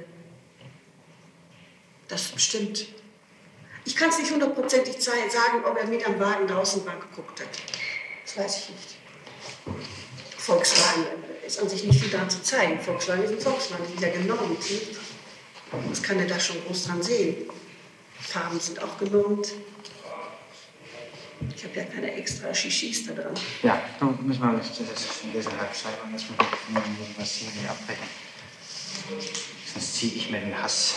das 2.07 2.33
stimmt. 2.37 2.85
Ich 3.85 3.95
kann 3.95 4.09
es 4.09 4.19
nicht 4.19 4.31
hundertprozentig 4.31 5.01
sagen, 5.01 5.63
ob 5.65 5.77
er 5.77 5.87
mit 5.87 6.05
am 6.05 6.19
Wagen 6.19 6.47
draußen 6.47 6.85
war 6.85 6.99
geguckt 6.99 7.39
hat. 7.39 7.47
Das 8.25 8.37
weiß 8.37 8.57
ich 8.57 8.69
nicht. 8.69 8.97
Volkswagen 10.37 11.05
äh, 11.05 11.47
ist 11.47 11.59
an 11.59 11.69
sich 11.69 11.83
nicht 11.83 11.99
viel 11.99 12.09
daran 12.09 12.29
zu 12.29 12.41
zeigen. 12.41 12.79
Volkswagen 12.79 13.23
ist 13.23 13.31
ein 13.31 13.39
Volkswagen, 13.39 13.85
die 13.87 13.93
ist 13.93 14.01
ja 14.01 14.09
genormt. 14.09 14.63
Was 15.89 16.03
kann 16.03 16.19
er 16.19 16.27
da 16.27 16.39
schon 16.39 16.63
groß 16.65 16.87
dran 16.87 17.01
sehen? 17.01 17.49
Farben 18.19 18.59
sind 18.59 18.81
auch 18.81 18.97
genormt. 18.97 19.53
Ich 21.55 21.63
habe 21.63 21.75
ja 21.75 21.83
keine 21.85 22.13
extra 22.15 22.53
Shishis 22.53 23.07
da 23.07 23.13
dran. 23.13 23.33
Ja, 23.63 23.81
du 23.99 24.07
müssen 24.21 24.41
wir 24.41 24.57
das 24.57 24.69
ist 24.71 25.21
schon 25.21 25.31
deshalb 25.33 25.75
schreiben, 25.75 26.11
dass 26.11 26.23
wir 26.23 26.35
was 27.17 27.31
hier 27.31 27.69
abbrechen. 27.69 28.28
Sonst 29.73 29.95
ziehe 29.95 30.13
ich 30.13 30.29
mir 30.29 30.39
den 30.39 30.61
Hass 30.61 30.95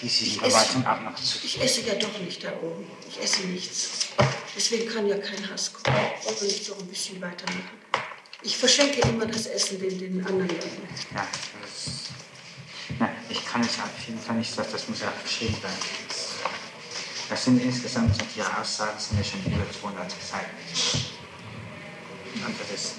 hiesigen 0.00 0.32
Ich 0.32 0.38
Verwaltung 0.38 0.80
esse- 0.82 0.88
ab 0.90 1.02
noch 1.04 1.14
zu. 1.14 1.38
Ich 1.44 1.60
esse 1.60 1.82
ja 1.82 1.94
doch 1.94 2.18
nicht 2.18 2.42
da 2.42 2.52
oben. 2.62 2.84
Ich 3.08 3.22
esse 3.22 3.42
nichts. 3.42 3.88
Deswegen 4.56 4.88
kann 4.88 5.06
ja 5.06 5.16
kein 5.18 5.48
Hass 5.50 5.72
kommen. 5.72 5.96
Wollen 6.24 6.36
wir 6.40 6.48
nicht 6.48 6.64
so 6.64 6.74
ein 6.76 6.86
bisschen 6.86 7.20
weitermachen? 7.20 7.70
Ich 8.42 8.56
verschenke 8.56 9.00
immer 9.08 9.26
das 9.26 9.46
Essen 9.46 9.78
den, 9.80 9.98
den 9.98 10.26
anderen 10.26 10.48
Leuten. 10.48 10.88
Ja, 11.14 11.26
das 11.62 11.86
ist, 11.86 11.98
na, 12.98 13.08
ich 13.28 13.44
kann 13.46 13.60
es 13.62 13.78
auf 13.78 13.90
jeden 14.06 14.20
Fall 14.20 14.36
nicht, 14.36 14.56
das, 14.58 14.70
das 14.70 14.88
muss 14.88 15.00
ja 15.00 15.10
verschrieben 15.12 15.60
werden. 15.62 15.76
Das, 17.28 17.44
sind 17.44 17.62
insgesamt, 17.62 18.16
sind 18.16 18.28
Ihre 18.36 18.58
Aussagen 18.60 18.98
sind 18.98 19.18
ja 19.18 19.24
schon 19.24 19.40
über 19.52 19.64
200 19.80 20.10
Seiten. 20.10 20.56
Also 22.44 22.58
das 22.72 22.94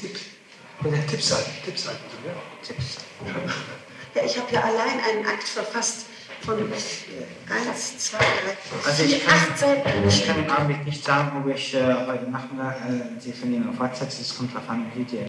Tipp. 0.00 0.18
Oder 0.84 1.06
Tippseiten. 1.06 1.52
Tippseiten, 1.64 2.04
ja. 2.24 2.32
Tipps. 2.62 2.98
Ja, 4.14 4.22
ich 4.24 4.38
habe 4.38 4.52
ja 4.52 4.62
allein 4.62 5.00
einen 5.00 5.26
Akt 5.26 5.42
verfasst 5.48 6.06
von 6.42 6.58
äh, 6.58 6.74
eins, 7.52 7.98
zwei, 7.98 8.18
drei, 8.18 8.56
Also 8.86 9.04
vier, 9.04 9.16
ich 9.16 9.24
kann, 9.26 9.38
acht 9.38 9.58
Seiten. 9.58 10.08
ich 10.08 10.26
kann 10.26 10.44
im 10.44 10.50
Augenblick 10.50 10.84
nicht 10.86 11.04
sagen, 11.04 11.42
ob 11.42 11.52
ich 11.54 11.74
äh, 11.74 11.94
heute 12.06 12.30
Nachmittag 12.30 12.76
äh, 12.88 13.20
Sie 13.20 13.32
von 13.32 13.52
Ihnen 13.52 13.74
fortsetze. 13.74 14.22
Es 14.22 14.36
kommt 14.36 14.54
darauf 14.54 14.68
an, 14.70 14.90
wie 14.94 15.04
die 15.04 15.26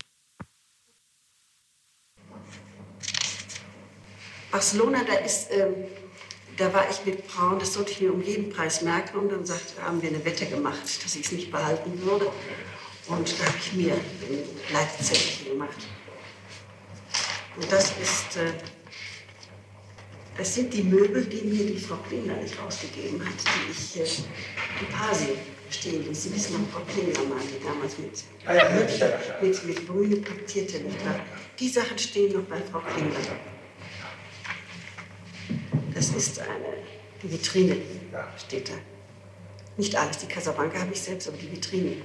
Barcelona, 4.52 5.00
da 5.06 5.14
ist, 5.14 5.52
ähm, 5.52 5.74
da 6.58 6.74
war 6.74 6.90
ich 6.90 7.06
mit 7.06 7.28
Braun, 7.28 7.60
das 7.60 7.74
sollte 7.74 7.92
ich 7.92 8.02
mir 8.02 8.14
um 8.14 8.22
jeden 8.22 8.52
Preis 8.52 8.82
merken. 8.82 9.18
Und 9.18 9.32
dann 9.32 9.46
sagt, 9.46 9.76
haben 9.82 10.02
wir 10.02 10.10
eine 10.10 10.24
Wette 10.26 10.46
gemacht, 10.46 11.04
dass 11.04 11.16
ich 11.16 11.26
es 11.26 11.32
nicht 11.32 11.52
behalten 11.52 12.02
würde. 12.04 12.32
Und 13.10 13.40
da 13.40 13.46
habe 13.46 13.58
ich 13.60 13.74
mir 13.74 13.94
ein 13.94 14.44
Leitzettelchen 14.72 15.50
gemacht. 15.50 15.78
Und 17.56 17.72
das 17.72 17.92
ist, 17.98 18.38
äh, 18.38 18.54
das 20.38 20.56
sind 20.56 20.74
die 20.74 20.84
Möbel, 20.84 21.26
die 21.26 21.42
mir 21.42 21.66
die 21.66 21.80
Frau 21.80 21.98
Klingler 22.08 22.36
nicht 22.36 22.58
ausgegeben 22.60 23.20
hat, 23.26 23.34
die 23.34 23.72
ich 23.72 24.00
äh, 24.00 24.04
in 24.82 24.88
Pasing 24.88 25.38
stehen 25.70 26.08
ließ. 26.08 26.24
Sie 26.24 26.34
wissen 26.36 26.62
noch, 26.62 26.70
Frau 26.70 26.82
Klingler 26.82 27.24
mal, 27.26 27.40
die 27.42 27.64
damals 27.64 27.98
mit, 27.98 28.24
Ah 28.46 28.54
ja, 28.54 28.70
ja. 28.70 29.18
mit, 29.42 29.66
mit 29.66 29.88
Brühe 29.88 30.18
paktierte, 30.18 30.80
nicht 30.80 31.06
wahr? 31.06 31.20
Die 31.60 31.68
Sachen 31.70 31.98
stehen 31.98 32.34
noch 32.34 32.44
bei 32.44 32.62
Frau 32.72 32.80
Klingler. 32.80 33.20
Das 35.94 36.10
ist 36.10 36.40
eine 36.40 36.80
die 37.22 37.32
Vitrine, 37.32 37.78
steht 38.38 38.70
da. 38.70 38.74
Nicht 39.78 39.96
alles, 39.96 40.18
die 40.20 40.28
Casablanca 40.28 40.80
habe 40.80 40.94
ich 40.94 41.02
selbst, 41.02 41.28
aber 41.28 41.38
die 41.38 41.52
Vitrine. 41.52 41.98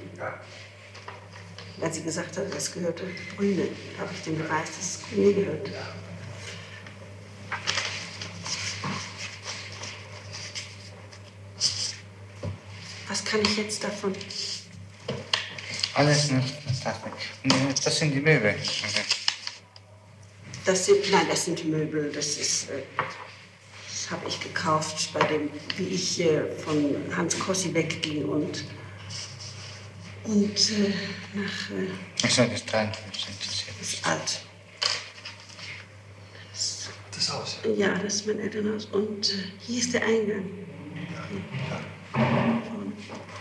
Als 1.80 1.96
sie 1.96 2.02
gesagt 2.02 2.36
hat, 2.36 2.54
das 2.54 2.72
gehörte 2.72 3.04
Grüne, 3.36 3.68
habe 3.98 4.10
ich 4.14 4.22
den 4.22 4.38
Beweis, 4.38 4.68
dass 4.76 4.96
es 4.96 5.00
Grüne 5.08 5.34
gehört. 5.34 5.70
Was 13.08 13.24
kann 13.24 13.40
ich 13.42 13.56
jetzt 13.56 13.84
davon? 13.84 14.14
Alles 15.94 16.30
nicht. 16.30 16.54
Das, 17.84 17.98
sind 17.98 18.12
die 18.12 18.20
Möbel. 18.20 18.54
Das 20.64 20.86
sind, 20.86 21.10
nein, 21.10 21.26
das 21.28 21.44
sind 21.44 21.64
Möbel, 21.64 22.10
das 22.12 22.38
ist, 22.38 22.70
äh, 22.70 22.82
das 23.88 24.10
habe 24.10 24.26
ich 24.28 24.40
gekauft 24.40 25.12
bei 25.12 25.20
dem, 25.26 25.50
wie 25.76 25.88
ich 25.88 26.20
äh, 26.20 26.50
von 26.56 26.96
Hans 27.16 27.38
Kossi 27.38 27.72
wegging 27.72 28.24
und, 28.24 28.64
und 30.24 30.70
äh, 30.70 30.92
nach, 31.34 31.70
äh, 31.70 32.26
ich 32.26 32.34
soll 32.34 32.48
das 32.48 32.64
53 32.64 33.28
interessiert. 33.28 33.76
das 33.78 33.92
ist 33.92 34.06
alt. 34.06 34.40
Das 37.14 37.32
Haus. 37.32 37.58
Ja, 37.76 37.94
das 37.98 38.14
ist 38.16 38.26
mein 38.26 38.40
Elternhaus. 38.40 38.86
Und 38.86 39.30
äh, 39.30 39.34
hier 39.60 39.80
ist 39.80 39.94
der 39.94 40.02
Eingang. 40.02 40.50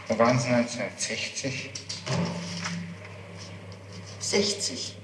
Wo 0.07 0.19
waren 0.19 0.39
Sie 0.39 0.47
1960? 0.47 1.71
60. 4.19 4.95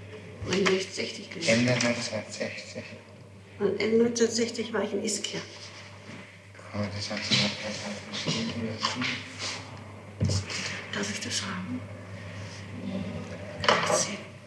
Mein 0.45 0.65
60 0.65 1.29
gewesen. 1.29 1.49
Ende 1.49 1.73
1960. 1.73 2.83
Und 3.59 3.81
in 3.81 3.93
1960 4.01 4.73
war 4.73 4.83
ich 4.83 4.93
in 4.93 5.03
Ischia. 5.03 5.39
Oh, 6.73 6.85
das 6.95 7.09
haben 7.09 7.21
Sie 7.27 7.35
noch 7.35 9.28
sehen? 11.39 11.81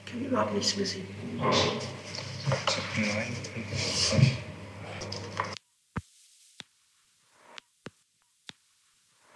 Ich 0.04 0.12
kann 0.12 0.24
überhaupt 0.24 0.52
nichts 0.54 0.76
mehr 0.76 0.86
sehen. 0.86 1.06
59. 1.38 4.36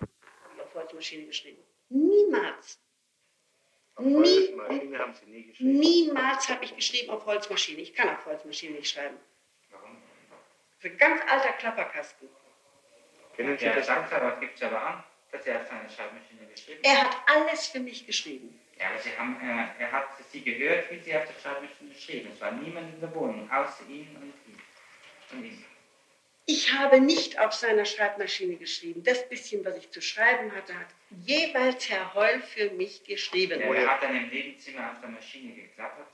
Habe 0.01 0.11
ich 0.57 0.63
auf 0.63 0.75
Holzmaschine 0.75 1.27
geschrieben. 1.27 1.63
Niemals. 1.89 2.79
Nie, 3.99 4.15
Holzmaschine 4.15 4.99
haben 4.99 5.15
Sie 5.15 5.27
nie 5.27 5.47
geschrieben. 5.47 5.81
niemals 5.81 6.49
habe 6.49 6.65
ich 6.65 6.75
geschrieben 6.77 7.11
auf 7.11 7.25
Holzmaschine. 7.25 7.81
Ich 7.81 7.95
kann 7.95 8.11
auf 8.11 8.25
Holzmaschine 8.27 8.77
nicht 8.77 8.91
schreiben. 8.91 9.17
Warum? 9.71 9.97
Das 10.77 10.85
ist 10.85 10.91
ein 10.93 10.99
ganz 10.99 11.21
alter 11.31 11.53
Klapperkasten. 11.55 12.29
Kennen 13.37 13.57
Sie 13.59 13.65
Ja, 13.65 13.75
das? 13.75 13.87
sagt 13.87 14.13
aber, 14.13 14.39
gibt 14.41 14.57
es 14.57 14.63
aber 14.63 14.83
an, 14.83 15.05
dass 15.37 15.47
er 15.47 15.61
auf 15.61 15.69
seine 15.69 15.89
Schreibmaschine 15.91 16.47
geschrieben 16.51 16.81
hat. 16.85 16.93
Er 16.93 17.05
hat 17.05 17.17
alles 17.27 17.67
für 17.69 17.81
mich 17.81 18.07
geschrieben. 18.07 18.59
Ja, 18.79 18.89
aber 18.91 18.99
Sie 18.99 19.11
haben, 19.17 19.37
äh, 19.41 19.83
er 19.83 19.93
hat 19.93 20.09
Sie 20.31 20.43
gehört, 20.43 20.91
wie 20.91 20.99
Sie 21.01 21.17
auf 21.17 21.25
der 21.25 21.35
Schreibmaschine 21.41 21.93
geschrieben. 21.93 22.31
Es 22.33 22.41
war 22.41 22.53
niemand 22.53 22.95
in 22.95 23.01
der 23.01 23.15
Wohnung, 23.15 23.51
außer 23.51 23.85
Ihnen 23.89 24.17
und 24.17 24.35
ihm. 24.47 24.59
Und 25.33 25.45
ihm. 25.45 25.65
Ich 26.49 26.73
habe 26.73 27.01
nicht 27.01 27.41
auf 27.41 27.53
seiner 27.53 27.85
Schreibmaschine 27.85 28.57
geschrieben. 28.57 29.03
Das 29.03 29.29
bisschen, 29.29 29.65
was 29.65 29.77
ich 29.77 29.91
zu 29.91 30.01
schreiben 30.01 30.55
hatte, 30.55 30.79
hat 30.79 30.87
jeweils 31.25 31.89
Herr 31.91 32.15
Heul 32.15 32.41
für 32.41 32.71
mich 32.71 33.03
geschrieben. 33.03 33.61
Ja, 33.61 33.75
er 33.75 33.89
hat 33.93 34.03
dann 34.03 34.15
im 34.15 34.29
Nebenzimmer 34.29 34.93
auf 34.93 35.01
der 35.01 35.09
Maschine 35.09 35.55
geklappert. 35.55 36.07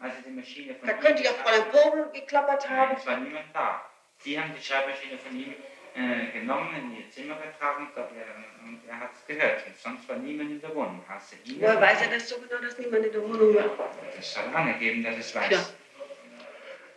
Also 0.00 0.16
die 0.26 0.30
Maschine 0.32 0.74
von 0.74 0.86
Da 0.86 0.94
könnte 0.94 1.22
ich 1.22 1.28
auf 1.30 1.38
Fräulein 1.38 1.70
Vogel 1.72 2.10
geklappert 2.12 2.66
Nein, 2.68 2.78
haben. 2.78 2.96
es 2.96 3.06
war 3.06 3.16
niemand 3.16 3.46
da. 3.54 3.90
Sie 4.18 4.38
haben 4.38 4.52
die 4.54 4.62
Schreibmaschine 4.62 5.16
von 5.16 5.34
ihm 5.38 5.54
äh, 5.94 6.32
genommen, 6.38 6.74
in 6.76 6.96
ihr 6.96 7.10
Zimmer 7.10 7.36
getragen 7.36 7.86
und 7.86 7.96
er, 7.96 8.34
und 8.64 8.80
er 8.88 9.00
hat 9.00 9.10
es 9.14 9.26
gehört. 9.26 9.66
Und 9.66 9.76
sonst 9.78 10.08
war 10.08 10.16
niemand 10.16 10.50
in 10.50 10.60
der 10.60 10.74
Wohnung. 10.74 11.04
Woher 11.06 11.80
weiß 11.80 12.02
er 12.02 12.08
das 12.08 12.28
so 12.28 12.36
genau, 12.38 12.60
dass 12.60 12.78
niemand 12.78 13.06
in 13.06 13.12
der 13.12 13.22
Wohnung 13.22 13.54
war? 13.54 13.70
Das 14.16 14.34
soll 14.34 14.44
angegeben, 14.54 15.02
dass 15.04 15.16
es 15.18 15.34
weiß. 15.34 15.50
Ja. 15.50 15.66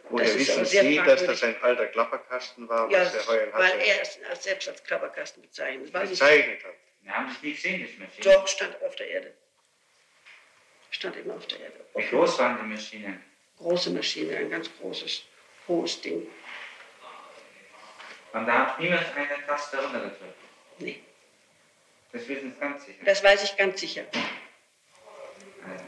Woher 0.09 0.35
wissen 0.35 0.65
Sie, 0.65 0.95
dass 1.05 1.25
das 1.25 1.43
ein 1.43 1.61
alter 1.61 1.87
Klapperkasten 1.87 2.67
war, 2.69 2.89
Ja, 2.89 3.01
was 3.01 3.11
der 3.11 3.27
Heuer 3.27 3.47
weil 3.53 3.73
hatte? 3.73 3.77
er 3.85 4.01
es 4.01 4.19
als 4.29 4.43
selbst 4.43 4.69
als 4.69 4.83
Klapperkasten 4.83 5.41
bezeichnet. 5.41 5.93
Gezeichnet 5.93 6.63
hat? 6.63 6.73
Wir 7.01 7.13
haben 7.13 7.29
es 7.31 7.41
nie 7.41 7.53
gesehen, 7.53 7.81
das 7.81 8.07
Maschine. 8.07 8.35
Doch, 8.35 8.47
stand 8.47 8.81
auf 8.81 8.95
der 8.95 9.07
Erde. 9.09 9.33
Stand 10.91 11.15
immer 11.17 11.35
auf 11.35 11.45
der 11.47 11.59
Erde. 11.59 11.85
Wie 11.95 12.03
groß 12.05 12.39
waren 12.39 12.57
die 12.61 12.67
Maschinen? 12.73 13.23
große 13.57 13.89
Maschine, 13.89 14.37
ein 14.37 14.49
ganz 14.49 14.69
großes, 14.79 15.23
hohes 15.67 15.99
Ding. 16.01 16.27
Und 18.37 18.45
da 18.45 18.67
hat 18.67 18.79
niemand 18.79 19.03
eine 19.15 19.45
Taste 19.47 19.81
runtergedrückt. 19.81 20.35
Nee, 20.79 21.01
Das 22.11 22.27
wissen 22.27 22.53
Sie 22.53 22.59
ganz 22.59 22.85
sicher. 22.85 22.99
das 23.03 23.23
weiß 23.23 23.43
ich 23.43 23.57
ganz 23.57 23.79
sicher. 23.79 24.05
Also, 24.13 25.83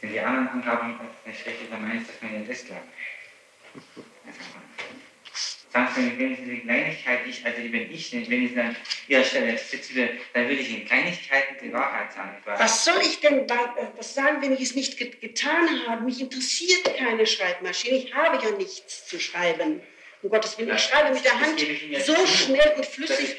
sind 0.00 0.12
die 0.12 0.20
anderen 0.20 0.48
Angaben 0.48 0.98
nicht 1.24 1.46
richtig, 1.46 1.70
dann 1.70 1.86
meinst 1.86 2.08
du, 2.08 2.12
dass 2.12 2.22
man 2.22 2.32
den 2.32 2.46
Test 2.46 2.68
lag. 2.70 2.78
Sagen 5.72 5.88
Sie 5.94 6.00
mir, 6.02 6.18
wenn 6.18 6.36
Sie 6.36 6.44
die 6.44 6.60
Kleinigkeit, 6.62 7.20
ich, 7.26 7.46
also 7.46 7.58
wenn 7.58 7.90
ich, 7.90 8.12
wenn 8.12 8.46
ich 8.46 8.58
an 8.58 8.76
Ihrer 9.06 9.24
Stelle 9.24 9.56
sitze, 9.56 9.94
dann 10.34 10.48
würde 10.48 10.60
ich 10.60 10.70
in 10.76 10.84
Kleinigkeiten 10.84 11.56
die 11.62 11.72
Wahrheit 11.72 12.12
sagen. 12.12 12.36
Ich 12.40 12.46
Was 12.46 12.84
soll 12.84 13.00
ich 13.00 13.20
denn 13.20 13.48
äh, 13.48 13.56
was 13.96 14.12
sagen, 14.12 14.42
wenn 14.42 14.52
ich 14.52 14.60
es 14.60 14.74
nicht 14.74 14.98
get 14.98 15.20
getan 15.20 15.86
habe? 15.86 16.02
Mich 16.02 16.20
interessiert 16.20 16.96
keine 16.98 17.26
Schreibmaschine. 17.26 17.96
Ich 17.96 18.12
habe 18.14 18.44
ja 18.44 18.50
nichts 18.56 19.06
zu 19.06 19.20
schreiben. 19.20 19.80
Um 20.22 20.30
Gottes 20.30 20.56
Willen, 20.56 20.74
ich 20.74 20.82
schreibe 20.82 21.12
mit 21.12 21.24
der 21.24 21.38
Hand 21.40 21.58
so 22.04 22.14
zu, 22.14 22.26
schnell 22.26 22.74
und 22.76 22.86
flüssig. 22.86 23.36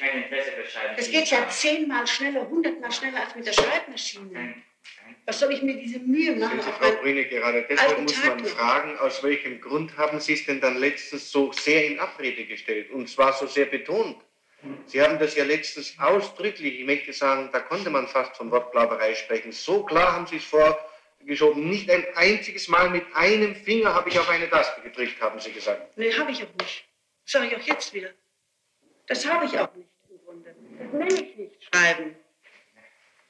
Das 0.97 1.09
geht 1.09 1.27
ja 1.27 1.47
zehnmal 1.47 2.05
schneller, 2.05 2.47
hundertmal 2.49 2.91
schneller 2.91 3.21
als 3.21 3.35
mit 3.35 3.47
der 3.47 3.53
Schreibmaschine. 3.53 4.55
Was 5.25 5.39
soll 5.39 5.53
ich 5.53 5.61
mir 5.61 5.75
diese 5.75 5.99
Mühe 5.99 6.35
machen? 6.35 6.59
Sie, 6.61 6.69
Frau 6.69 6.91
Brüne, 7.01 7.23
gerade 7.25 7.65
deshalb 7.69 8.01
muss 8.01 8.13
Tag 8.13 8.35
man 8.35 8.43
noch. 8.43 8.49
fragen, 8.49 8.97
aus 8.97 9.23
welchem 9.23 9.61
Grund 9.61 9.95
haben 9.97 10.19
Sie 10.19 10.33
es 10.33 10.45
denn 10.45 10.59
dann 10.59 10.77
letztens 10.77 11.31
so 11.31 11.53
sehr 11.53 11.85
in 11.85 11.99
Abrede 11.99 12.45
gestellt 12.45 12.91
und 12.91 13.09
zwar 13.09 13.31
so 13.31 13.47
sehr 13.47 13.67
betont? 13.67 14.17
Sie 14.85 15.01
haben 15.01 15.19
das 15.19 15.35
ja 15.35 15.45
letztens 15.45 15.97
ausdrücklich, 15.99 16.79
ich 16.79 16.85
möchte 16.85 17.13
sagen, 17.13 17.49
da 17.53 17.59
konnte 17.59 17.89
man 17.89 18.07
fast 18.07 18.35
von 18.35 18.51
Wortplauderei 18.51 19.15
sprechen. 19.15 19.53
So 19.53 19.83
klar 19.83 20.13
haben 20.13 20.27
Sie 20.27 20.37
es 20.37 20.45
vorgeschoben. 21.27 21.69
Nicht 21.69 21.89
ein 21.89 22.05
einziges 22.15 22.67
Mal 22.67 22.89
mit 22.89 23.05
einem 23.15 23.55
Finger 23.55 23.93
habe 23.93 24.09
ich 24.09 24.19
auf 24.19 24.29
eine 24.29 24.49
Taste 24.49 24.81
gedrückt, 24.81 25.19
haben 25.21 25.39
Sie 25.39 25.51
gesagt. 25.51 25.97
Nee, 25.97 26.13
habe 26.13 26.31
ich 26.31 26.43
auch 26.43 26.53
nicht. 26.59 26.85
Das 27.25 27.31
sage 27.33 27.47
ich 27.47 27.55
auch 27.55 27.61
jetzt 27.61 27.93
wieder. 27.93 28.09
Das 29.07 29.25
habe 29.27 29.45
ich 29.45 29.57
auch 29.57 29.73
nicht 29.73 29.87
im 30.09 30.17
Grunde. 30.25 30.55
Das 30.79 30.93
nenne 30.93 31.13
ich 31.13 31.35
nicht 31.35 31.63
schreiben. 31.63 32.15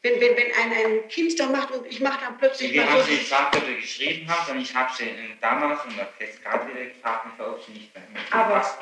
Wenn, 0.06 0.20
wenn, 0.20 0.36
wenn 0.36 0.52
ein, 0.52 0.72
ein 1.02 1.08
Kind 1.08 1.40
da 1.40 1.48
macht 1.48 1.72
und 1.72 1.86
ich 1.88 2.02
mache 2.02 2.20
dann 2.26 2.38
plötzlich 2.38 2.74
Wir 2.74 2.90
haben 2.90 3.00
so. 3.00 3.08
sie 3.08 3.20
gesagt, 3.20 3.56
dass 3.56 3.66
wir 3.66 3.76
geschrieben 3.78 4.28
haben, 4.30 4.46
sondern 4.46 4.64
ich 4.64 4.76
habe 4.76 4.92
sie 4.94 5.06
äh, 5.06 5.16
damals 5.40 5.86
und 5.86 5.98
auch 5.98 6.08
jetzt 6.20 6.44
gerade 6.44 6.68
wieder 6.68 6.86
gefragt, 6.88 7.40
ob 7.40 7.64
sie 7.64 7.72
nicht 7.72 7.96
mit 7.96 8.04
dem 8.10 8.34
Aber- 8.34 8.78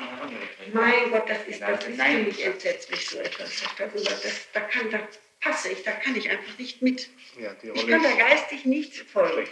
Mein 0.72 1.10
Gott, 1.12 1.28
das 1.30 1.46
ist, 1.46 1.60
das 1.62 1.86
ist 1.86 1.96
Nein. 1.96 2.16
für 2.16 2.22
mich 2.24 2.44
entsetzlich 2.44 3.06
so 3.08 3.18
etwas. 3.18 3.62
Darüber, 3.78 4.00
das, 4.02 4.48
da, 4.52 4.60
kann, 4.62 4.90
da 4.90 4.98
passe 5.42 5.70
ich, 5.70 5.82
da 5.82 5.92
kann 5.92 6.16
ich 6.16 6.30
einfach 6.30 6.56
nicht 6.58 6.80
mit. 6.80 7.10
Ja, 7.38 7.52
die 7.54 7.68
Ich 7.68 7.86
kann 7.86 8.02
da 8.02 8.08
ist 8.10 8.18
geistig 8.18 8.64
nicht 8.64 8.94
folgen. 8.94 9.48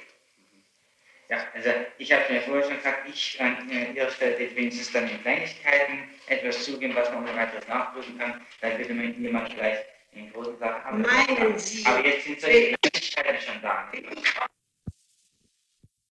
Ja, 1.28 1.46
also 1.54 1.70
ich 1.98 2.12
habe 2.12 2.32
mir 2.32 2.40
vorher 2.40 2.64
schon 2.64 2.76
gesagt, 2.76 3.08
ich 3.08 3.40
an 3.40 3.70
äh, 3.70 3.92
Ihrer 3.92 4.10
Stelle 4.10 4.36
hätte 4.36 4.56
wenigstens 4.56 4.90
dann 4.90 5.08
in 5.08 5.22
Kleinigkeiten 5.22 6.10
etwas 6.26 6.64
zugeben, 6.64 6.94
was 6.96 7.08
man 7.10 7.22
ohne 7.22 7.36
weiteres 7.36 7.68
nachprüfen 7.68 8.18
kann. 8.18 8.44
Dann 8.60 8.78
würde 8.78 8.94
man 8.94 9.22
jemand 9.22 9.52
vielleicht 9.52 9.84
in 10.12 10.32
großen 10.32 10.58
Sachen. 10.58 10.82
Aber, 10.82 10.98
Meinen 10.98 11.56
Sie, 11.56 11.86
aber 11.86 12.04
jetzt 12.04 12.24
sind 12.24 12.40
solche 12.40 12.76
Kleinigkeiten 12.82 13.40
schon 13.40 13.62
da. 13.62 13.92